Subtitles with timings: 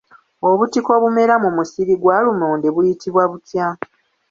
[0.49, 3.67] Obutiko obumera mu musiri gwa lumonde buyitibwa butya?